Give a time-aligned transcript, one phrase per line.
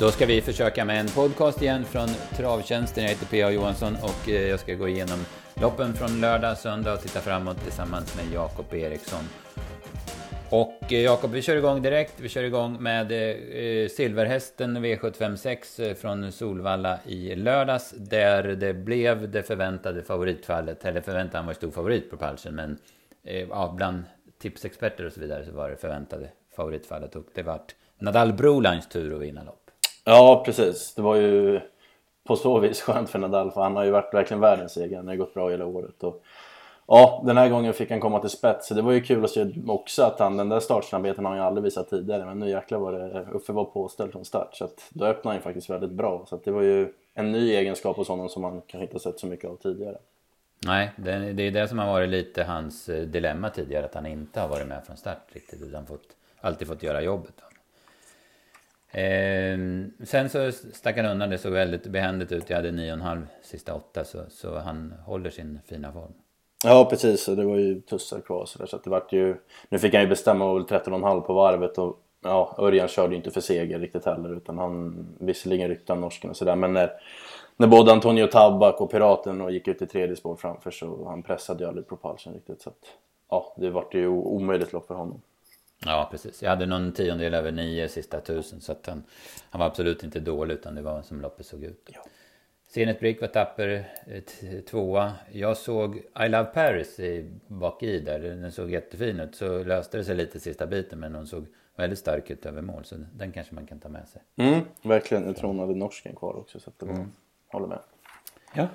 [0.00, 3.04] Då ska vi försöka med en podcast igen från Travtjänsten.
[3.04, 3.50] Jag heter P.A.
[3.50, 5.18] Johansson och eh, jag ska gå igenom
[5.60, 9.24] loppen från lördag, söndag och titta framåt tillsammans med Jakob Eriksson.
[10.50, 12.20] Och eh, Jakob, vi kör igång direkt.
[12.20, 17.94] Vi kör igång med eh, Silverhästen V756 från Solvalla i lördags.
[17.96, 20.84] Där det blev det förväntade favoritfallet.
[20.84, 22.54] Eller förväntan var stor favorit på palchen.
[22.54, 22.78] Men
[23.48, 24.02] ja, bland
[24.38, 27.16] tipsexperter och så vidare så var det förväntade favoritfallet.
[27.16, 29.57] Och det vart Nadal Brolands tur att vinna lopp.
[30.08, 30.94] Ja, precis.
[30.94, 31.60] Det var ju
[32.24, 34.96] på så vis skönt för Nadal för han har ju varit verkligen världens egen.
[34.96, 36.02] Han har gått bra hela året.
[36.02, 36.22] Och,
[36.86, 38.68] ja, den här gången fick han komma till spets.
[38.68, 41.40] Så det var ju kul att se också att han, den där startsnabbheten har han
[41.40, 42.24] ju aldrig visat tidigare.
[42.24, 44.56] Men nu jäklar var det, Uffe var påställd från start.
[44.56, 46.24] Så att då öppnade han ju faktiskt väldigt bra.
[46.28, 49.12] Så att det var ju en ny egenskap hos honom som man kanske inte har
[49.12, 49.98] sett så mycket av tidigare.
[50.66, 53.84] Nej, det, det är det som har varit lite hans eh, dilemma tidigare.
[53.84, 55.62] Att han inte har varit med från start riktigt.
[55.62, 56.06] Utan fått,
[56.40, 57.32] alltid fått göra jobbet.
[57.36, 57.47] Då.
[58.92, 59.58] Eh,
[60.04, 62.50] sen så stack han undan, det såg väldigt behändigt ut.
[62.50, 66.12] Jag hade 9,5 sista åtta så, så han håller sin fina form.
[66.64, 69.36] Ja precis, det var ju tussar kvar så, där, så att det vart ju...
[69.68, 73.30] Nu fick han ju bestämma väl 13,5 på varvet och ja, Örjan körde ju inte
[73.30, 76.92] för seger riktigt heller utan han visserligen ryckte han norsken och sådär men när,
[77.56, 81.22] när både Antonio Tabak och Piraten och gick ut i tredje spår framför så han
[81.22, 82.84] pressade ju aldrig propulsion riktigt så att
[83.30, 85.20] ja, det vart ju omöjligt lopp för honom.
[85.84, 86.42] Ja, precis.
[86.42, 88.60] Jag hade någon tiondel över nio sista tusen.
[88.60, 89.02] Så att han,
[89.50, 91.90] han var absolut inte dålig utan det var som loppet såg ut.
[91.94, 92.00] Ja.
[92.68, 95.12] Zenit Brick var tapper eh, tvåa.
[95.32, 98.18] Jag såg I Love Paris i, bak i där.
[98.18, 99.34] Den såg jättefin ut.
[99.34, 102.84] Så löste det sig lite sista biten men hon såg väldigt stark ut över mål.
[102.84, 104.22] Så den kanske man kan ta med sig.
[104.36, 105.26] Mm, verkligen.
[105.26, 106.60] Jag tror hon hade norsken kvar också.
[106.60, 107.12] Så att det var, mm.
[107.48, 107.78] håller med.
[108.54, 108.68] Ja.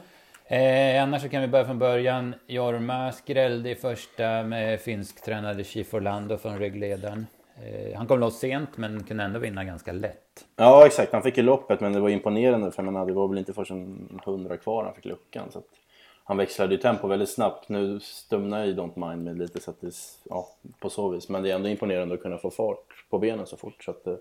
[0.45, 2.35] Eh, annars så kan vi börja från början.
[2.47, 7.27] Jorma skrällde i första med finsktränade Chief Orlando från ryggledaren.
[7.55, 10.45] Eh, han kom loss sent men kunde ändå vinna ganska lätt.
[10.55, 13.37] Ja exakt, han fick ju loppet men det var imponerande för menar, det var väl
[13.37, 15.51] inte förrän 100 kvar han fick luckan.
[15.51, 15.61] Så
[16.23, 17.69] han växlade ju tempo väldigt snabbt.
[17.69, 19.91] Nu stumnar ju Don't Mind med lite så att det,
[20.29, 20.47] ja,
[20.79, 21.29] på så vis.
[21.29, 23.83] Men det är ändå imponerande att kunna få fart på benen så fort.
[23.83, 24.15] Så att, eh,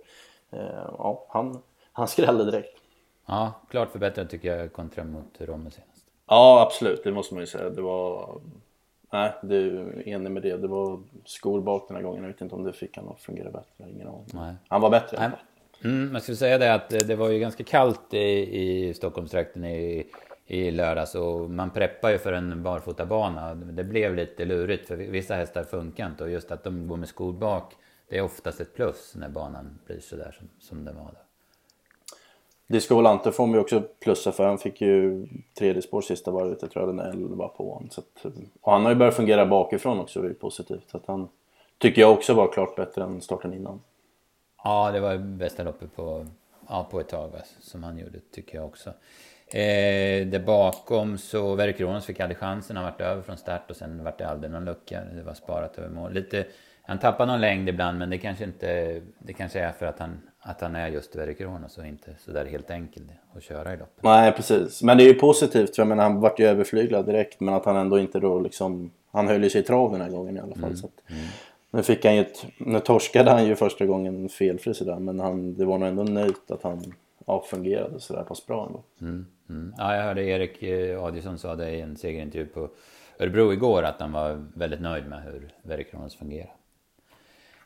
[0.99, 1.59] ja, han,
[1.93, 2.79] han skrällde direkt.
[3.27, 5.71] Ja, klart förbättrad tycker jag kontra mot Romme
[6.33, 7.05] Ja, absolut.
[7.05, 7.71] Det måste man ju säga.
[7.71, 8.41] Det var...
[9.13, 10.57] Nej, du är enig med det.
[10.57, 12.23] Det var skor bak den här gången.
[12.23, 13.91] Jag vet inte om det fick han att fungera bättre.
[13.91, 14.27] Ingen aning.
[14.33, 14.55] Nej.
[14.69, 15.19] Han var bättre.
[15.21, 15.31] Nej.
[15.85, 18.19] Mm, jag skulle säga det att det var ju ganska kallt i,
[18.61, 20.07] i Stockholmstrakten i,
[20.47, 23.55] i lördags och man preppar ju för en barfotabana.
[23.55, 27.09] Det blev lite lurigt för vissa hästar funkar inte och just att de går med
[27.09, 27.75] skor bak
[28.09, 31.05] det är oftast ett plus när banan blir sådär som, som den var.
[31.13, 31.23] Där.
[32.73, 34.47] Disco Volante får man ju också plussa för.
[34.47, 35.27] Han fick ju
[35.59, 36.59] tredje spår sista varvet.
[36.61, 37.91] Jag tror jag hade en 11 på honom.
[37.91, 38.27] Så att,
[38.61, 40.91] och han har ju börjat fungera bakifrån också, det är positivt.
[40.91, 41.29] Så att han
[41.79, 43.81] tycker jag också var klart bättre än starten innan.
[44.65, 46.27] Ja, det var bästa loppet på,
[46.69, 48.91] ja, på ett tag alltså, som han gjorde, tycker jag också.
[49.47, 54.05] Eh, där bakom så Verkronos fick aldrig chansen, han vart över från start och sen
[54.05, 55.01] vart det aldrig någon lucka.
[55.15, 56.13] Det var sparat över mål.
[56.13, 56.47] Lite,
[56.83, 60.21] han tappar någon längd ibland men det kanske inte, det kanske är för att han
[60.43, 63.03] att han är just Verre Kronos och inte sådär helt enkel
[63.37, 64.05] att köra i loppet.
[64.05, 67.41] Nej precis, men det är ju positivt för jag menar han vart ju överflyglad direkt
[67.41, 70.11] men att han ändå inte då liksom Han höll ju sig i trav den här
[70.11, 70.65] gången i alla fall.
[70.65, 70.77] Mm.
[70.77, 71.23] Så att, mm.
[71.71, 75.55] Nu fick han ju ett, Nu torskade han ju första gången felfri sådär men han,
[75.55, 76.95] det var nog ändå nöjt att han
[77.27, 78.83] ja, fungerade sådär pass bra ändå.
[79.01, 79.27] Mm.
[79.49, 79.75] Mm.
[79.79, 82.69] Ja, jag hörde Erik eh, Adielsson sa det i en segerintervju på
[83.19, 86.55] Örebro igår att han var väldigt nöjd med hur Verre Kronos fungerar.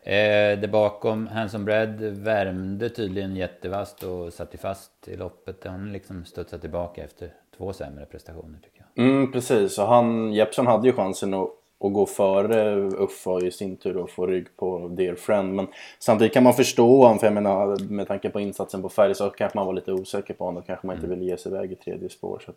[0.06, 5.64] Eh, där bakom, Hanson Bread värmde tydligen jättevast och satte fast i loppet.
[5.64, 9.04] Han liksom studsade tillbaka efter två sämre prestationer tycker jag.
[9.04, 11.48] Mm, precis, och han, Jeppsson hade ju chansen att,
[11.80, 15.54] att gå före Uffa i sin tur och få rygg på Dear Friend.
[15.54, 15.66] Men
[15.98, 19.30] samtidigt kan man förstå honom, för jag menar med tanke på insatsen på färg så
[19.30, 20.62] kanske man var lite osäker på honom.
[20.62, 21.18] Då kanske man inte mm.
[21.18, 22.42] ville ge sig iväg i tredje spår.
[22.46, 22.52] Så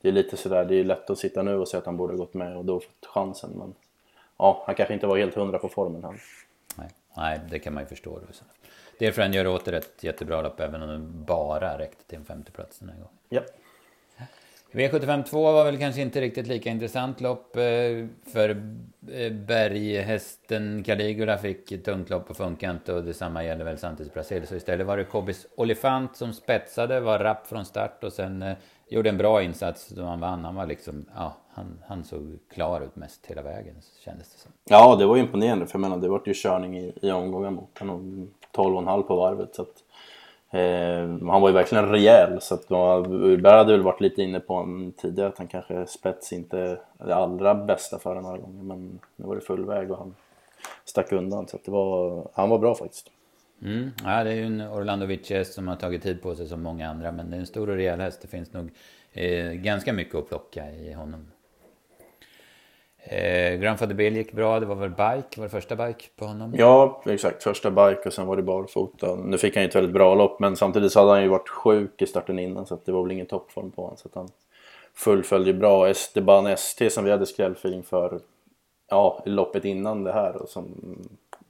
[0.00, 2.16] det är lite sådär, det är lätt att sitta nu och säga att han borde
[2.16, 3.50] gått med och då fått chansen.
[3.54, 3.74] Men
[4.38, 6.20] ja, han kanske inte var helt hundra på formen heller.
[7.18, 8.18] Nej, det kan man ju förstå.
[8.18, 8.26] Då.
[8.98, 12.88] Delfren gör åter ett jättebra lopp även om den bara räckte till en femteplats den
[12.88, 13.12] här gången.
[13.28, 13.42] Ja.
[14.72, 17.62] V75 2 var väl kanske inte riktigt lika intressant lopp eh,
[18.32, 18.50] för
[19.12, 24.12] eh, berghästen Caligula fick ett tungt lopp och funkade inte och detsamma gäller väl Santis
[24.12, 24.46] Brasil.
[24.46, 28.56] Så istället var det Kobis Olifant som spetsade, var rapp från start och sen eh,
[28.88, 30.44] gjorde en bra insats då han vann.
[30.44, 33.74] Han var liksom, ja, han, han såg klar ut mest hela vägen
[34.04, 34.52] kändes det som.
[34.64, 37.78] Ja, det var imponerande för jag menar det var ju körning i, i omgången mot
[37.78, 38.30] honom.
[38.52, 39.84] 12,5 på varvet så att
[40.50, 44.54] eh, han var ju verkligen rejäl så att Urberg hade väl varit lite inne på
[44.54, 48.98] en tidigare att han kanske spets inte det allra bästa för den här gången men
[49.16, 50.14] nu var det full väg och han
[50.84, 53.10] stack undan så att det var, han var bra faktiskt.
[53.62, 53.90] Mm.
[54.04, 56.88] Ja, det är ju en Orlando Vici som har tagit tid på sig som många
[56.88, 57.12] andra.
[57.12, 58.22] Men det är en stor och rejäl häst.
[58.22, 58.70] Det finns nog
[59.12, 61.26] eh, ganska mycket att plocka i honom.
[63.10, 64.60] Eh, Grandfather Bill gick bra.
[64.60, 65.40] Det var väl bike?
[65.40, 66.54] Var det första bike på honom?
[66.56, 67.42] Ja, exakt.
[67.42, 69.14] Första bike och sen var det barfota.
[69.14, 71.48] Nu fick han ju ett väldigt bra lopp men samtidigt så hade han ju varit
[71.48, 73.96] sjuk i starten innan så att det var väl ingen toppform på honom.
[73.96, 74.28] Så att han
[74.94, 75.88] fullföljde bra.
[75.88, 78.20] Esteban ST som vi hade skrällfeeling för
[78.90, 80.74] ja, loppet innan det här och som,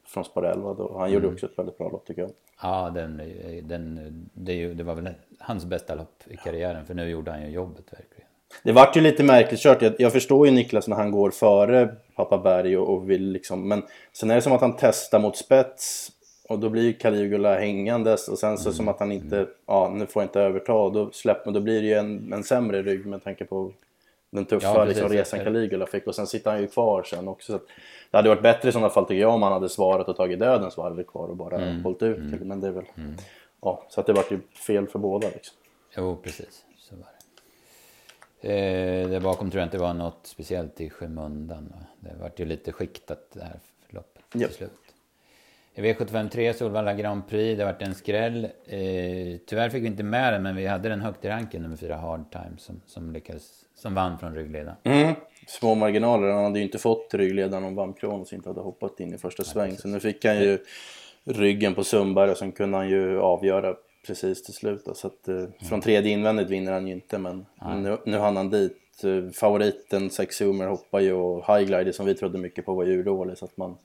[0.09, 0.99] från Spar 11 då.
[0.99, 1.35] Han gjorde Mm.
[1.35, 2.31] också ett väldigt bra lopp tycker jag.
[2.63, 3.23] Ja, den,
[3.63, 4.01] den,
[4.35, 5.09] det, är ju, det var väl
[5.39, 6.87] hans bästa lopp i karriären.
[6.87, 8.29] För nu gjorde han ju jobbet verkligen.
[8.63, 9.83] Det vart ju lite märkligt kört.
[9.83, 13.69] Jag, jag förstår ju Niklas när han går före pappa Berg och, och vill liksom.
[13.69, 13.83] Men
[14.13, 16.13] sen är det som att han testar mot spets.
[16.49, 20.07] Och då blir ju Caligula hängandes och sen så som att han inte, ja nu
[20.07, 20.73] får jag inte överta.
[20.73, 23.73] Och då släpper då blir det ju en, en sämre rygg med tanke på
[24.31, 24.97] den tuffa Ja, precis.
[25.03, 26.07] liksom, resan Caligula fick.
[26.07, 27.53] Och sen sitter han ju kvar sen också.
[27.53, 27.65] Så
[28.11, 30.39] det hade varit bättre i sådana fall tycker jag om han hade svarat och tagit
[30.39, 32.41] dödens varv kvar och bara hållit ut.
[32.41, 32.85] Men det är väl,
[33.63, 35.57] ja så att det vart ju fel för båda liksom.
[35.97, 36.65] Jo, precis.
[36.79, 37.09] Så var det.
[39.03, 41.69] Eh, där bakom tror jag inte det var något speciellt i skymundan.
[41.75, 41.87] va?
[42.01, 44.49] Det vart ju lite skiktat det här förloppet till Ja.
[44.49, 44.73] slut.
[45.75, 48.45] I V753 Solvalla Grand Prix, det vart en skräll.
[48.45, 51.77] Eh, tyvärr fick vi inte med den, men vi hade den högt i ranken, nummer
[51.77, 54.77] fyra Hard Time, som, som, lyckades, som vann från ryggledaren.
[54.85, 55.15] Mm.
[55.47, 56.29] Små marginaler.
[56.29, 59.45] Han hade ju inte fått ryggledaren om Vam Kronos inte hade hoppat in i första
[59.45, 59.77] sväng.
[59.77, 60.59] Så nu fick han ju
[61.25, 63.75] ryggen på Sundberg och sen kunde han ju avgöra
[64.07, 64.85] precis till slut.
[64.85, 64.95] Då.
[64.95, 67.47] Så att, eh, från tredje invändigt vinner han ju inte men
[67.83, 69.05] nu, nu hann han dit.
[69.05, 73.03] Eh, Favoriten Sex Zoomer hoppar ju och Highglider som vi trodde mycket på var ju
[73.03, 73.39] dålig.
[73.39, 73.77] Så att man,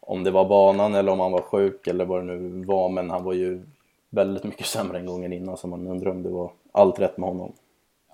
[0.00, 2.88] om det var banan eller om han var sjuk eller vad det nu var.
[2.88, 3.62] Men han var ju
[4.10, 5.56] väldigt mycket sämre än gången innan.
[5.56, 7.52] Så man undrar om det var allt rätt med honom.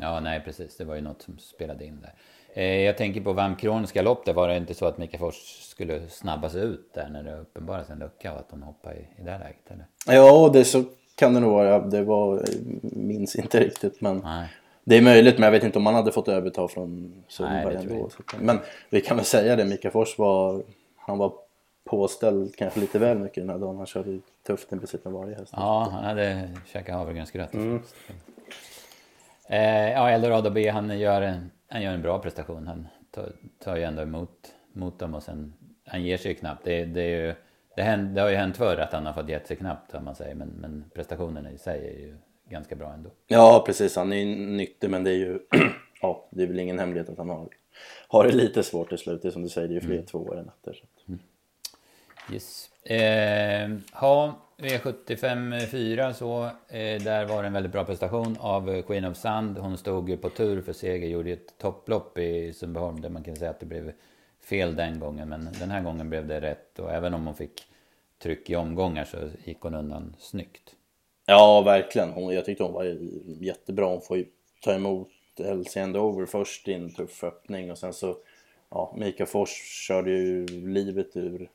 [0.03, 0.77] Ja, nej precis.
[0.77, 2.13] Det var ju något som spelade in där.
[2.55, 4.33] Eh, jag tänker på Vamkrons galopp där.
[4.33, 7.99] Var det inte så att Mika Fors skulle snabbas ut där när det uppenbarades en
[7.99, 9.71] lucka och att hon hoppade i, i det här läget?
[9.71, 9.87] Eller?
[10.07, 11.79] Ja, det så kan det nog vara.
[11.79, 12.45] Det var,
[12.83, 14.49] minns inte riktigt men Nej.
[14.85, 17.77] det är möjligt men jag vet inte om man hade fått överta från Nej, Sundberg
[17.77, 18.11] ändå.
[18.39, 18.59] Men
[18.91, 20.63] vi kan väl säga det, Mika Fors var,
[20.97, 21.33] han var
[21.85, 23.77] påställd kanske lite väl mycket den här dagen.
[23.77, 25.53] Han körde tufft i princip med varje häst.
[25.57, 27.51] Ja, han hade käkat havregrynsgröt.
[29.51, 32.67] Eh, ja, Eldorado B, han gör, en, han gör en bra prestation.
[32.67, 33.33] Han tar,
[33.65, 35.53] tar ju ändå emot mot dem och sen,
[35.87, 36.65] han ger sig knappt.
[36.65, 37.35] Det, det, är ju,
[37.77, 40.05] det, händer, det har ju hänt förr att han har fått gett sig knappt, om
[40.05, 40.35] man säger.
[40.35, 42.17] Men, men prestationen i sig är ju
[42.51, 43.11] ganska bra ändå.
[43.27, 43.97] Ja, precis.
[43.97, 45.39] Han är ju nyttig men det är ju,
[46.03, 47.49] ja, det är väl ingen hemlighet att han har,
[48.09, 49.23] har det lite svårt till slut.
[49.23, 50.73] Det är som du säger, det är ju fler tvåor än ettor.
[50.73, 50.87] så
[52.33, 52.71] Yes.
[52.83, 59.05] Eh, ha, V75 4 så, eh, där var det en väldigt bra prestation av Queen
[59.05, 59.59] of Sand.
[59.59, 63.25] Hon stod ju på tur för seger, gjorde ju ett topplopp i Sundbyholm där man
[63.25, 63.93] kan säga att det blev
[64.41, 65.29] fel den gången.
[65.29, 67.63] Men den här gången blev det rätt och även om hon fick
[68.23, 70.75] tryck i omgångar så gick hon undan snyggt.
[71.27, 72.11] Ja, verkligen.
[72.11, 72.97] Hon, jag tyckte hon var
[73.41, 73.87] jättebra.
[73.87, 74.27] Hon får ju
[74.63, 78.17] ta emot LC Andover först i en tuff öppning och sen så,
[78.71, 79.51] ja, Mika Fors
[79.87, 81.51] körde ju livet ur,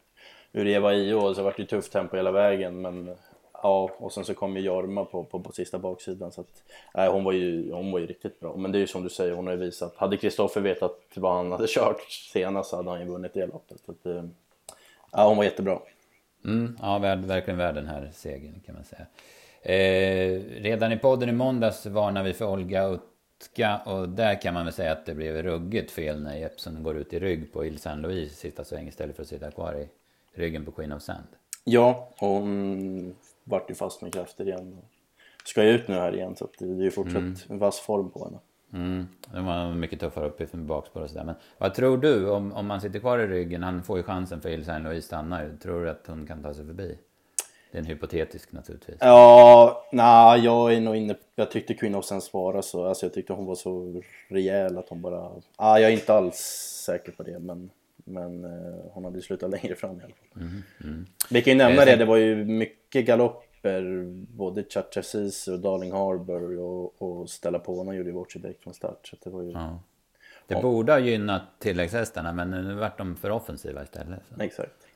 [0.56, 3.16] ur Eva Io så vart det ju tufft tempo hela vägen men
[3.64, 6.64] ja, och sen så kom ju Jorma på, på, på sista baksidan så att,
[6.94, 8.56] nej, hon var ju, hon var ju riktigt bra.
[8.56, 11.36] Men det är ju som du säger, hon har ju visat, hade Kristoffer vetat vad
[11.36, 12.02] han hade kört
[12.34, 13.78] senast så hade han ju vunnit det loppet.
[13.86, 14.24] Så att, eh,
[15.12, 15.80] ja, hon var jättebra.
[16.46, 19.06] Mm, ja, verkligen värd den här segern kan man säga.
[19.62, 24.66] Eh, redan i podden i måndags varnade vi för Olga Utka och där kan man
[24.66, 27.78] väl säga att det blev ruggigt fel när Jeppson går ut i rygg på Il
[27.78, 29.90] San Luis sista sväng istället för att sitta kvar i
[30.36, 31.28] ryggen på Queen of Sand.
[31.64, 34.78] Ja, och hon vart ju fast med krafter igen.
[35.46, 38.26] Ska ju ut nu här igen så att det är ju fortsatt vass form på
[38.26, 38.40] henne.
[38.74, 41.24] Mm, det var mycket tuffare uppifrån med bakspår och sådär.
[41.24, 43.64] Men vad tror du om, om man sitter kvar i ryggen?
[43.64, 45.58] Han får ju chansen för Il San Luis stannar ju.
[45.58, 46.98] Tror du att hon kan ta sig förbi?
[47.72, 48.98] Det är en hypotetisk naturligtvis.
[49.00, 52.86] Ja, nej, jag är nog inne Jag tyckte Queen of Sen svarade så.
[52.86, 55.32] Alltså jag tyckte hon var så rejäl att hon bara...
[55.58, 56.38] Ja, jag är inte alls
[56.86, 57.70] säker på det men...
[58.08, 60.54] Men eh, hon hade slutat längre fram i alla fall.
[61.30, 64.04] Vi kan ju nämna Eh, det, det var ju mycket galopper.
[64.38, 68.74] Både Chachasis och Darling Harbour och, och Stella Pona gjorde ju bort sig direkt från
[68.74, 69.08] start.
[69.08, 69.52] Så det var ju...
[69.52, 69.80] Ja.
[70.48, 74.20] Det borde ha gynnat tilläggshästarna men nu vart de för offensiva istället.
[74.30, 74.42] Så.
[74.42, 74.88] Exakt.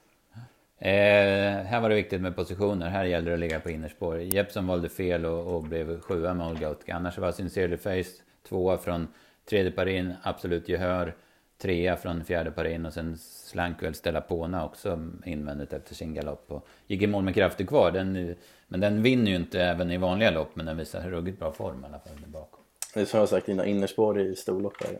[0.81, 2.89] Eh, här var det viktigt med positioner.
[2.89, 4.19] Här gäller det att ligga på innerspår.
[4.19, 6.95] Jeppson valde fel och, och blev sjua med Olga Utka.
[6.95, 9.07] Annars var Sincerely Face tvåa från
[9.49, 11.15] tredje par in, absolut gehör.
[11.61, 16.13] Trea från fjärde par in och sen slank väl Stella Pona också invändigt efter sin
[16.13, 16.51] galopp.
[16.51, 17.91] Och gick i mål med krafter kvar.
[17.91, 18.35] Den,
[18.67, 21.83] men den vinner ju inte även i vanliga lopp men den visar ruggigt bra form
[21.83, 22.59] i alla fall där bakom.
[22.93, 24.99] Det är som jag sagt innan, innerspår i storlopp är.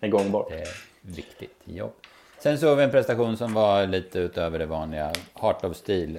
[0.00, 0.50] Är gångbart.
[0.50, 0.68] Det är
[1.00, 1.92] viktigt jobb.
[2.38, 5.12] Sen såg vi en prestation som var lite utöver det vanliga.
[5.34, 6.18] Heart of Steel.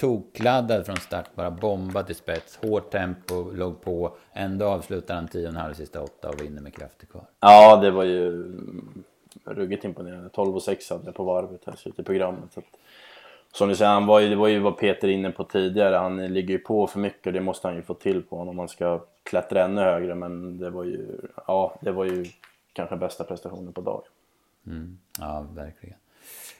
[0.00, 2.58] Tokladdad från start, bara bombat i spets.
[2.62, 4.16] Hårt tempo, låg på.
[4.32, 7.24] Ändå avslutar han 10,5 sista åtta och vinner med krafter kvar.
[7.40, 8.52] Ja, det var ju
[9.44, 10.28] ruggigt imponerande.
[10.28, 12.52] 12 och 6 hade jag på varvet här i programmet.
[12.52, 12.66] Så att,
[13.52, 15.96] som du säger, han var ju, det var ju vad Peter inne på tidigare.
[15.96, 18.56] Han ligger ju på för mycket och det måste han ju få till på om
[18.56, 20.14] man ska klättra ännu högre.
[20.14, 22.26] Men det var ju, ja, det var ju
[22.72, 24.02] kanske bästa prestationen på dagen.
[24.66, 25.96] Mm, ja, verkligen.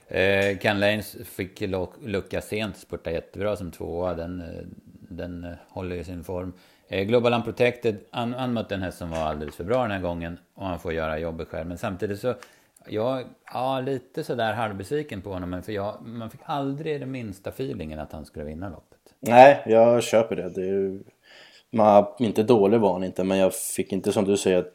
[0.09, 1.63] Eh, Ken Lanes fick
[2.01, 4.15] lucka sent, spurtade jättebra som tvåa.
[4.15, 4.65] Den, eh,
[5.09, 6.53] den eh, håller ju sin form.
[6.89, 10.01] Eh, Global Unprotected, han, han mötte en häst som var alldeles för bra den här
[10.01, 10.39] gången.
[10.55, 11.69] Och han får göra jobbet själv.
[11.69, 12.35] Men samtidigt så,
[12.87, 15.63] jag ja, lite sådär halvbesviken på honom.
[15.63, 18.99] För jag, man fick aldrig den minsta feelingen att han skulle vinna loppet.
[19.21, 20.49] Nej, jag köper det.
[20.49, 21.01] det är ju
[21.71, 24.67] man, inte dålig var han inte, men jag fick inte som du säger,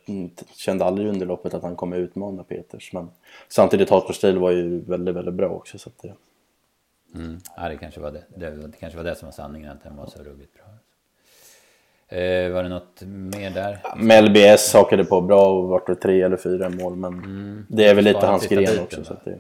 [0.56, 2.94] kände aldrig under loppet att han kommer utmana Peters.
[2.94, 3.10] Men
[3.48, 5.78] samtidigt, Steel var ju väldigt, väldigt bra också.
[5.78, 6.14] Så att det...
[7.16, 7.40] Mm.
[7.58, 8.24] Ja, det kanske, var det.
[8.36, 10.64] Det, det kanske var det som var sanningen, att den var så ruggigt bra.
[12.18, 13.80] Eh, var det något mer där?
[13.96, 17.66] Med LBS hakade på bra och vart det tre eller fyra mål, men mm.
[17.70, 19.04] det är väl lite hans gren också.
[19.04, 19.40] Så att det...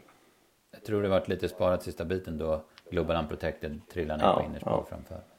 [0.71, 4.45] Jag tror det varit lite sparat sista biten då Global Unprotected trillade ner ja, på
[4.45, 4.85] innerspår ja.
[4.89, 5.32] framför.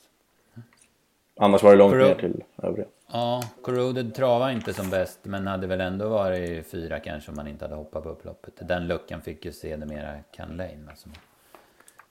[1.37, 2.87] Annars var det långt Corro ner till övriga.
[3.13, 7.49] Ja, Corroded travade inte som bäst men hade väl ändå varit fyra kanske om man
[7.49, 8.69] inte hade hoppat på upploppet.
[8.69, 11.13] Den luckan fick ju sedermera Can Lane som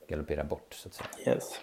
[0.08, 1.34] galopperade bort så att säga.
[1.34, 1.60] Yes.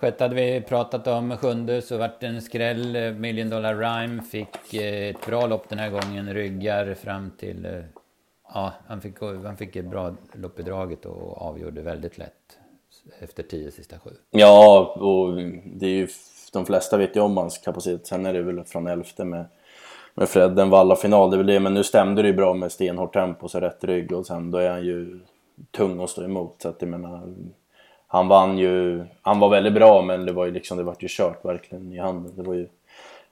[0.00, 1.36] Sjätte hade vi pratat om.
[1.36, 3.14] Sjunde så vart det en skräll.
[3.14, 6.34] Million Dollar Rhyme fick eh, ett bra lopp den här gången.
[6.34, 7.66] Ryggar fram till...
[7.66, 7.82] Eh,
[8.54, 12.58] ja, han fick, han fick ett bra lopp i draget och avgjorde väldigt lätt
[13.20, 14.10] efter tio sista sju.
[14.30, 16.08] Ja, och det är ju,
[16.52, 18.06] de flesta vet ju om hans kapacitet.
[18.06, 19.44] Sen är det väl från elfte med,
[20.14, 21.60] med Fred, en Valla-final, det är väl det.
[21.60, 24.58] Men nu stämde det ju bra med stenhårt tempo, så rätt rygg och sen då
[24.58, 25.20] är han ju
[25.70, 26.62] tung att stå emot.
[26.62, 27.34] Så att jag menar,
[28.06, 31.08] han vann ju, han var väldigt bra men det var ju liksom, det vart ju
[31.10, 32.32] kört verkligen i handen.
[32.36, 32.68] Det var ju,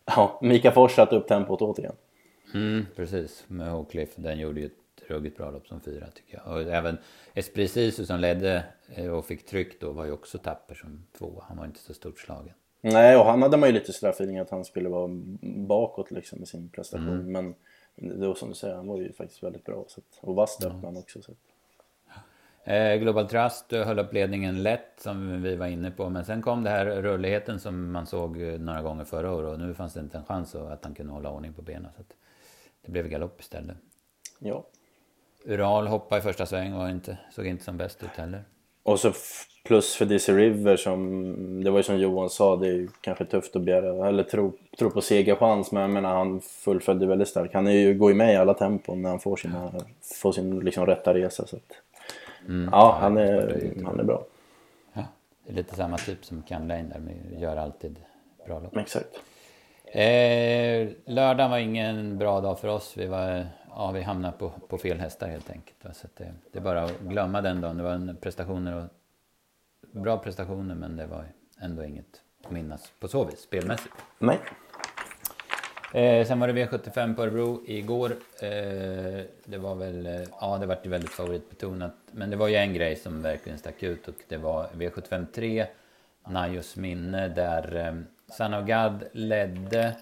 [0.04, 1.94] ja, Mika Fors satte upp tempot återigen.
[2.54, 4.70] Mm, precis, med Oakcliff, den gjorde ju
[5.10, 6.54] ruggigt bra lopp som fyra tycker jag.
[6.54, 6.98] Och även
[7.34, 8.64] Esprit Sisu som ledde
[8.94, 11.42] eh, och fick tryck då var ju också tapper som två.
[11.48, 12.54] Han var inte så stort slagen.
[12.80, 15.08] Nej, och han hade man ju lite sådär feeling att han skulle vara
[15.42, 17.08] bakåt liksom med sin prestation.
[17.08, 17.32] Mm.
[17.32, 17.54] Men
[18.18, 19.84] det var som du säger, han var ju faktiskt väldigt bra.
[19.88, 20.80] Så att, och vass ja.
[20.82, 21.22] han också.
[21.22, 21.32] Så.
[22.64, 26.08] Eh, Global Trust höll upp ledningen lätt som vi var inne på.
[26.08, 29.52] Men sen kom det här rörligheten som man såg några gånger förra året.
[29.52, 31.90] Och nu fanns det inte en chans att han kunde hålla ordning på benen.
[31.96, 32.02] Så
[32.82, 33.76] det blev galopp istället.
[34.38, 34.66] Ja.
[35.44, 38.44] Ural hoppade i första sväng och inte, såg inte som bäst ut heller.
[38.82, 39.12] Och så
[39.64, 43.24] plus för DC River som, det var ju som Johan sa, det är ju kanske
[43.24, 47.54] tufft att begära, eller tro, tro på segerchans men jag menar han fullföljde väldigt starkt.
[47.54, 49.72] Han är ju, går ju med i alla tempon när han får, sina,
[50.22, 51.46] får sin liksom rätta resa.
[51.46, 51.72] Så att,
[52.48, 54.24] mm, ja, han är, han är bra.
[54.92, 55.04] Ja,
[55.46, 57.96] det är lite samma typ som Cam Lane där, med gör alltid
[58.46, 58.76] bra lopp.
[58.76, 59.20] Exakt.
[59.84, 62.94] Eh, lördagen var ingen bra dag för oss.
[62.96, 65.96] Vi var ja, vi hamnade på, på fel hästar helt enkelt.
[65.96, 67.76] Så det, det, är bara att glömma den dagen.
[67.76, 68.88] Det var en prestationer och
[70.00, 71.24] bra prestationer men det var
[71.60, 73.94] ändå inget att minnas på så vis spelmässigt.
[74.18, 74.38] Nej.
[75.92, 78.10] Eh, sen var det V75 på Örebro igår.
[78.42, 81.94] Eh, det var väl, eh, ja det vart ju väldigt favoritbetonat.
[82.10, 85.66] Men det var ju en grej som verkligen stack ut och det var V75 3,
[86.28, 87.94] Najos minne, där eh,
[88.32, 89.96] Sanogad ledde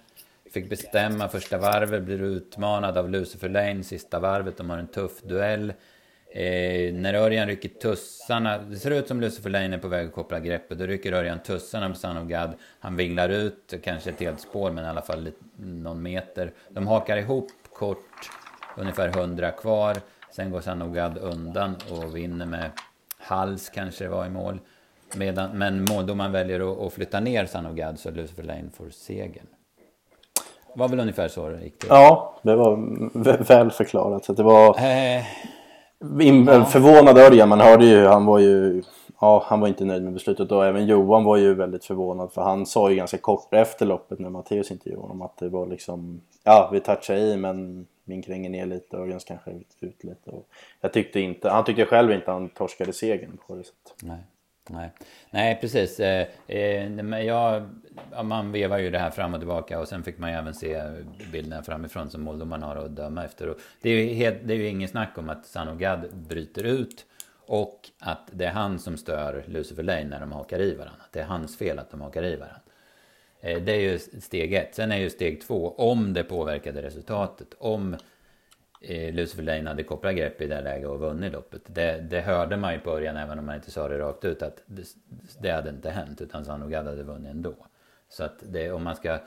[0.52, 4.56] Fick bestämma första varvet, blir utmanad av Lucifer Lane sista varvet.
[4.56, 5.72] De har en tuff duell.
[6.30, 10.12] Eh, när Örjan rycker tussarna, det ser ut som Lucifer Lane är på väg att
[10.12, 10.78] koppla greppet.
[10.78, 12.50] Då rycker Örjan tussarna på Son of God.
[12.80, 16.52] Han vinglar ut, kanske ett helt spår, men i alla fall någon meter.
[16.68, 18.30] De hakar ihop kort,
[18.76, 19.96] ungefär 100 kvar.
[20.30, 22.70] Sen går Son of God undan och vinner med
[23.18, 24.60] hals kanske det var i mål.
[25.16, 28.90] Medan, men måldomaren väljer att, att flytta ner Son of God så Lucifer Lane får
[28.90, 29.46] segern
[30.78, 31.88] var väl ungefär så det gick till.
[31.92, 34.24] Ja, det var väl förklarat.
[34.24, 35.24] Så det var eh,
[36.46, 36.64] ja.
[36.64, 37.48] förvånad Örjan.
[37.48, 38.82] Man hörde ju, han var ju
[39.20, 42.42] Ja, han var inte nöjd med beslutet och även Johan var ju väldigt förvånad för
[42.42, 46.20] han sa ju ganska kort efter loppet när Matteus intervjuade honom att det var liksom
[46.44, 50.30] Ja, vi touchade i men min kränger ner lite och Örjans kanske ut lite.
[50.30, 50.46] Och
[50.80, 53.94] jag tyckte inte, han tyckte själv inte han torskade segern på det sättet.
[54.02, 54.18] Nej.
[54.68, 54.90] Nej,
[55.30, 56.00] Nej precis.
[56.00, 57.68] Eh, eh, jag,
[58.24, 60.82] man vevar ju det här fram och tillbaka och sen fick man ju även se
[61.32, 63.48] bilderna framifrån som måldomarna har att döma efter.
[63.48, 67.04] Och det, är ju helt, det är ju ingen snack om att Sanogad bryter ut
[67.46, 71.02] och att det är han som stör Lucifer Lane när de hakar i varandra.
[71.04, 72.60] Att det är hans fel att de hakar i varandra.
[73.40, 74.74] Eh, det är ju steg ett.
[74.74, 77.54] Sen är ju steg två, om det påverkade resultatet.
[77.58, 77.96] Om
[78.80, 81.62] Eh, Lucifer Lane hade kopplat grepp i det läget och vunnit loppet.
[81.66, 84.42] Det, det hörde man ju i början även om man inte sa det rakt ut
[84.42, 84.86] att det,
[85.40, 87.54] det hade inte hänt utan Sanogad hade vunnit ändå.
[88.08, 89.18] Så att det, om man ska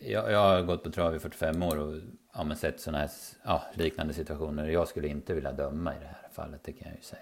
[0.00, 1.94] jag, jag har gått på trav i 45 år och
[2.34, 3.10] ja, men sett sådana här
[3.44, 4.68] ja, liknande situationer.
[4.68, 7.20] Jag skulle inte vilja döma i det här fallet, det kan jag ju säga.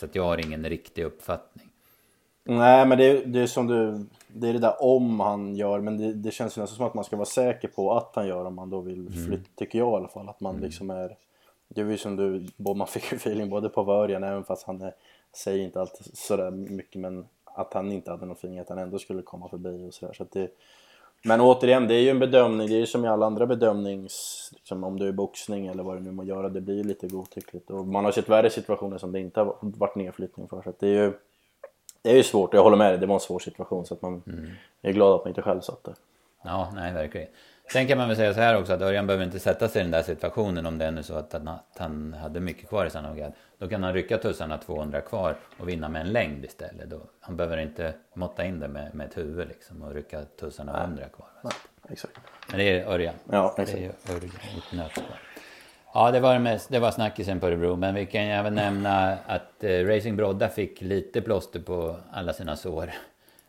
[0.00, 1.70] Så att jag har ingen riktig uppfattning.
[2.44, 4.06] Nej, men det är, det är som du...
[4.28, 6.94] Det är det där om han gör, men det, det känns ju nästan som att
[6.94, 9.44] man ska vara säker på att han gör om man då vill flytta, mm.
[9.54, 10.28] tycker jag i alla fall.
[10.28, 10.64] Att man mm.
[10.64, 11.16] liksom är...
[11.68, 14.82] Det är ju som du, man fick ju feeling både på Vörjan, även fast han
[14.82, 14.94] är,
[15.36, 18.98] säger inte alltid sådär mycket, men att han inte hade någon feeling att han ändå
[18.98, 20.12] skulle komma förbi och sådär.
[20.12, 20.50] Så att det,
[21.26, 22.68] men återigen, det är ju en bedömning.
[22.68, 24.50] Det är ju som i alla andra bedömnings...
[24.54, 26.48] Liksom, om du är boxning eller vad det nu må göra.
[26.48, 27.70] Det blir ju lite godtyckligt.
[27.70, 30.62] Och man har sett värre situationer som det inte har varit nedflyttning för.
[30.62, 31.12] Så det är ju...
[32.04, 32.98] Det är ju svårt, jag håller med dig.
[32.98, 34.50] Det var en svår situation så att man mm.
[34.82, 35.94] är glad att man inte själv satt där.
[36.42, 37.28] Ja, nej verkligen.
[37.72, 39.82] Sen kan man väl säga så här också att Örjan behöver inte sätta sig i
[39.82, 42.86] den där situationen om det är nu så att han, att han hade mycket kvar
[42.86, 43.32] i Sanogad.
[43.58, 46.90] Då kan han rycka tussarna 200 kvar och vinna med en längd istället.
[46.90, 50.82] Då, han behöver inte måtta in det med, med ett huvud liksom och rycka tussarna
[50.82, 51.28] 100 kvar.
[51.42, 51.52] Nej,
[51.88, 52.18] exakt.
[52.48, 53.14] Men det är Örjan.
[53.30, 53.78] Ja, exakt.
[53.78, 54.90] Det är Örjan,
[55.96, 57.76] Ja, det var, det, mest, det var snackisen på Örebro.
[57.76, 62.56] Men vi kan även nämna att eh, Racing Brodda fick lite plåster på alla sina
[62.56, 62.90] sår.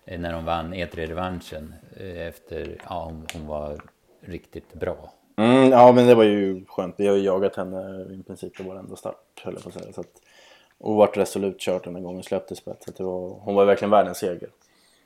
[0.05, 1.73] Eh, när hon vann E3-revanschen.
[1.97, 3.81] Eh, efter, ja hon, hon var
[4.21, 5.13] riktigt bra.
[5.37, 6.95] Mm, ja men det var ju skönt.
[6.97, 9.93] Vi har ju jagat henne i princip på varenda start höll jag på att säga.
[9.93, 10.21] Så att,
[10.77, 12.85] och varit resolut kört den gången, släppte spets.
[12.85, 14.49] det var, hon var verkligen världens seger.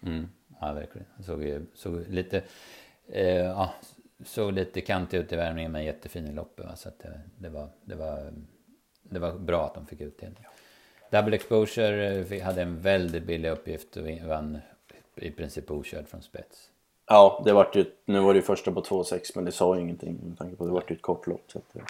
[0.03, 0.29] Mm,
[0.61, 1.07] ja verkligen.
[1.25, 2.41] Såg, såg lite,
[3.11, 3.73] eh, ja,
[4.25, 6.65] såg lite kantig ut i värmningen men jättefin i loppet.
[6.65, 6.75] Va?
[6.75, 8.33] Så det, det, var, det, var,
[9.03, 10.45] det var bra att de fick utdelning.
[11.09, 14.59] Double Exposure eh, hade en väldigt billig uppgift och vann
[15.15, 16.69] i princip okörd från spets.
[17.05, 19.81] Ja, det vart ju, nu var det ju första på 2,6 men det sa ju
[19.81, 21.43] ingenting med tanke på att det vart ju ett kort lopp.
[21.47, 21.81] Så ja.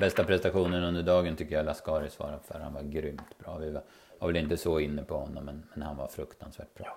[0.00, 2.58] Bästa prestationen under dagen tycker jag Lascari svarade för.
[2.58, 3.58] Han var grymt bra.
[3.58, 3.82] Vi var,
[4.18, 6.96] var väl inte så inne på honom men, men han var fruktansvärt bra.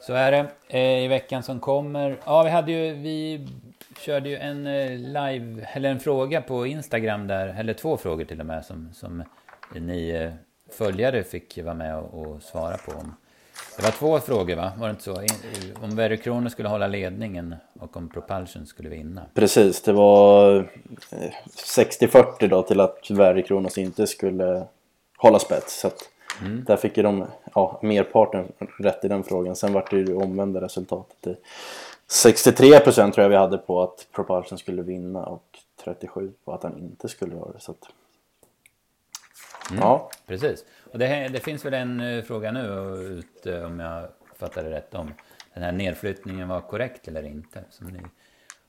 [0.00, 0.46] Så är det.
[0.68, 2.16] Eh, I veckan som kommer.
[2.24, 3.48] Ja, vi hade ju, vi
[4.00, 8.40] körde ju en eh, live, eller en fråga på Instagram där, eller två frågor till
[8.40, 9.22] och med som, som
[9.74, 10.32] ni eh,
[10.72, 12.92] följare fick vara med och, och svara på.
[12.92, 13.14] Om,
[13.76, 14.72] det var två frågor va?
[14.78, 15.22] Var det inte så?
[15.82, 19.22] Om Verre Kronos skulle hålla ledningen och om Propulsion skulle vinna.
[19.34, 20.56] Precis, det var
[21.12, 21.32] eh,
[21.76, 24.66] 60-40 då till att Verre Kronos inte skulle
[25.16, 25.80] hålla spets.
[25.80, 26.08] Så att
[26.40, 26.64] mm.
[26.64, 29.56] där fick ju de ja, merparten rätt i den frågan.
[29.56, 31.38] Sen var det ju omvända resultatet.
[32.08, 36.78] 63% tror jag vi hade på att Propulsion skulle vinna och 37 på att han
[36.78, 37.60] inte skulle göra det.
[37.60, 37.88] Så att...
[39.70, 39.82] mm.
[39.82, 40.10] Ja.
[40.26, 40.64] Precis.
[40.92, 42.60] Och det, det, finns väl en uh, fråga nu
[43.18, 45.12] ute om jag fattar det rätt om
[45.54, 47.64] den här nedflyttningen var korrekt eller inte.
[47.80, 48.00] Ni,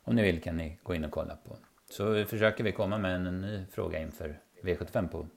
[0.03, 1.55] om ni vill kan ni gå in och kolla på.
[1.89, 5.27] Så försöker vi komma med en ny fråga inför V75 på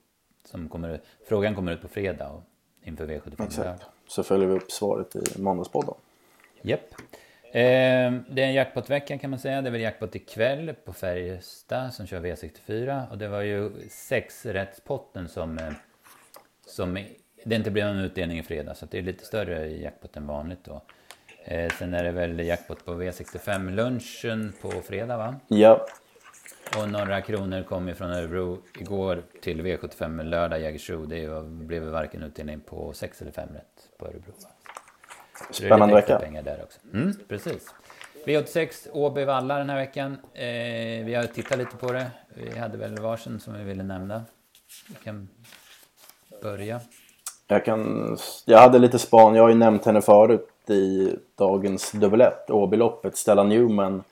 [0.44, 2.42] som kommer, frågan kommer ut på fredag och
[2.82, 3.46] inför V75.
[3.46, 3.82] Exakt.
[4.08, 5.94] Så följer vi upp svaret i måndagspodden.
[6.62, 6.94] Japp.
[7.44, 9.62] Eh, det är en jackpot-vecka kan man säga.
[9.62, 13.10] Det är väl jackpot ikväll på Färjestad som kör V64.
[13.10, 15.72] Och det var ju sexrättspotten som eh,
[16.66, 16.98] som
[17.44, 20.64] det inte blev någon utdelning i fredag så det är lite större jackpot än vanligt
[20.64, 20.82] då.
[21.44, 25.34] Eh, sen är det väl jackpot på V65 lunchen på fredag va?
[25.48, 25.86] Ja.
[26.76, 31.06] Och några kronor kom ju från Örebro igår till V75 lördag Jägersro.
[31.06, 34.32] Det blev varken utdelning på 6 eller 5 rätt på Örebro.
[35.50, 36.18] Spännande vecka.
[36.18, 36.78] pengar där också.
[36.94, 37.74] Mm, precis.
[38.26, 40.16] V86 Åby Valla den här veckan.
[40.34, 42.10] Eh, vi har tittat lite på det.
[42.34, 44.24] Vi hade väl varsin som vi ville nämna.
[44.88, 45.28] Vi kan
[46.42, 46.80] börja?
[47.46, 52.50] Jag, kan, jag hade lite span, jag har ju nämnt henne förut i dagens dubbelett,
[52.50, 54.04] Åbyloppet, Stella Newman.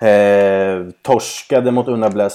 [0.00, 2.30] Eh, torskade mot Unna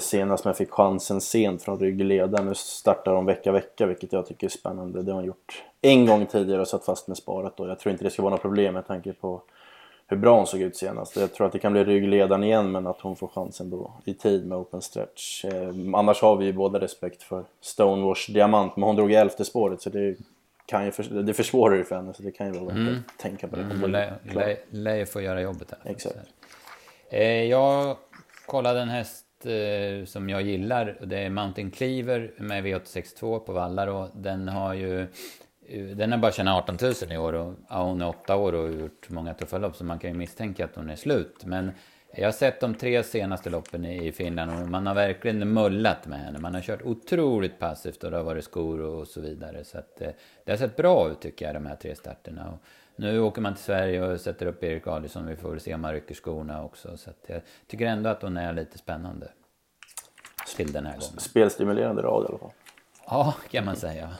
[0.00, 2.46] senast men fick chansen sent från ryggledaren.
[2.46, 5.02] Nu startar hon vecka vecka vilket jag tycker är spännande.
[5.02, 7.92] Det har hon gjort en gång tidigare och satt fast med sparet och jag tror
[7.92, 9.42] inte det ska vara något problem med tanke på
[10.06, 11.16] hur bra hon såg ut senast.
[11.16, 14.14] Jag tror att det kan bli ryggledaren igen men att hon får chansen då i
[14.14, 15.44] tid med open stretch.
[15.44, 19.44] Eh, annars har vi ju båda respekt för Stonewash Diamant men hon drog i elfte
[19.44, 20.16] spåret så det
[20.66, 22.94] kan ju för, det försvårar ju för henne så det kan ju vara värt mm.
[22.94, 23.62] att tänka på det.
[23.62, 23.90] Mm,
[24.70, 25.90] lär få göra jobbet här.
[25.90, 26.16] Exakt.
[27.12, 27.96] Eh, jag
[28.46, 30.98] kollade en häst eh, som jag gillar.
[31.00, 35.00] Det är Mountain Cleaver med V862 på vallar och den har ju
[35.68, 38.52] eh, den har bara tjänat 18 000 i år och ja, hon är 8 år
[38.52, 41.44] och har gjort många tuffa lopp så man kan ju misstänka att hon är slut.
[41.44, 41.70] Men
[42.14, 46.20] jag har sett de tre senaste loppen i Finland och man har verkligen mullat med
[46.20, 46.38] henne.
[46.38, 49.64] Man har kört otroligt passivt och det har varit skor och så vidare.
[49.64, 49.96] Så att,
[50.44, 52.50] det har sett bra ut tycker jag de här tre starterna.
[52.50, 52.58] Och
[53.00, 55.26] nu åker man till Sverige och sätter upp Erik Adielsson.
[55.26, 56.96] Vi får väl se om han rycker skorna också.
[56.96, 59.28] Så jag tycker ändå att hon är lite spännande.
[60.56, 61.18] till den här gången.
[61.18, 62.50] Spelstimulerande rad i alla fall.
[63.06, 64.10] Ja, kan man säga.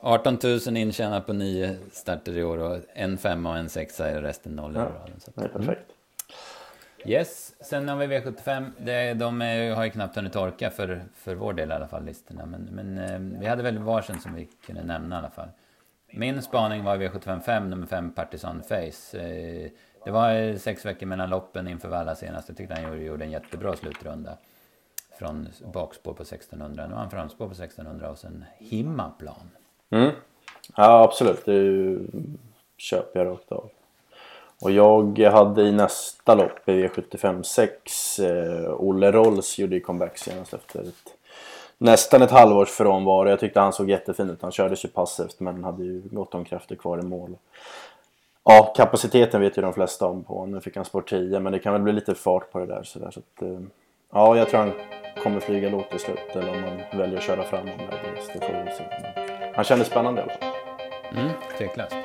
[0.00, 4.22] 18 000 intjänat på nio starter i år och en femma och en sexa är
[4.22, 5.20] resten noll i Ja, raden.
[5.20, 5.30] Så.
[5.34, 5.90] det är perfekt.
[7.06, 8.70] Yes, sen har vi V75.
[8.78, 12.04] Det, de är, har ju knappt hunnit torka för, för vår del i alla fall,
[12.04, 12.46] listorna.
[12.46, 15.48] Men, men eh, vi hade väl varsin som vi kunde nämna i alla fall.
[16.16, 19.18] Min spaning var V75 5, nummer 5, Partisan Face.
[19.18, 19.70] Eh,
[20.04, 22.48] det var eh, sex veckor mellan loppen inför Valla senast.
[22.48, 24.36] Jag tyckte han gjorde, gjorde en jättebra slutrunda.
[25.18, 26.86] Från bakspår på 1600.
[26.86, 29.50] Nu har han framspår på 1600 och sen himmaplan.
[29.90, 30.10] Mm.
[30.76, 31.44] Ja, absolut.
[31.44, 31.98] Det
[32.76, 33.70] köper jag rakt av.
[34.62, 40.18] Och jag hade i nästa lopp i V75 6 eh, Olle Rolls gjorde ju comeback
[40.18, 41.16] senast efter ett,
[41.84, 43.28] nästan ett halvårs frånvaro.
[43.28, 44.42] Jag tyckte han såg jättefin ut.
[44.42, 47.36] Han kördes ju passivt men hade ju gott om krafter kvar i mål.
[48.44, 50.46] Ja, kapaciteten vet ju de flesta om på.
[50.46, 52.82] Nu fick han spår 10 men det kan väl bli lite fart på det där.
[52.82, 53.60] Så där så att, eh,
[54.12, 54.72] ja, jag tror han
[55.22, 56.18] kommer flyga lågt till slut.
[56.32, 58.00] Eller om han väljer att köra fram honom där.
[58.34, 58.84] Det får vi se.
[59.54, 60.48] Han kändes spännande i alla fall.
[61.16, 61.96] Mm, tveklöst.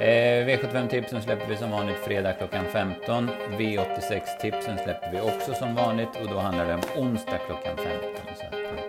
[0.00, 3.30] Eh, V75-tipsen släpper vi som vanligt fredag klockan 15.
[3.58, 8.79] V86-tipsen släpper vi också som vanligt och då handlar det om onsdag klockan 15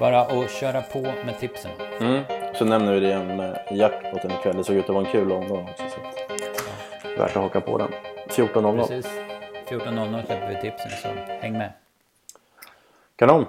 [0.00, 1.70] bara att köra på med tipsen.
[2.00, 2.22] Mm.
[2.54, 4.56] Så nämner vi det igen med jackpoten ikväll.
[4.56, 5.84] Det såg ut att vara en kul omgång också.
[5.88, 6.00] Så
[7.18, 7.88] värt att haka på den.
[8.28, 8.76] 14.00.
[8.76, 9.12] Precis.
[9.68, 11.08] 14.00 släpper vi tipsen så
[11.40, 11.72] häng med.
[13.16, 13.46] Kanon!